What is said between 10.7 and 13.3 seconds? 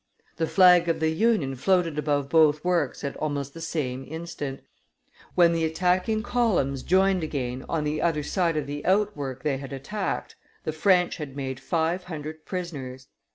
French had made five hundred prisoners.